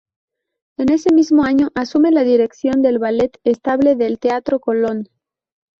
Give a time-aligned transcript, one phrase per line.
[0.79, 5.07] En ese mismo año asume la dirección del Ballet Estable del Teatro Colón.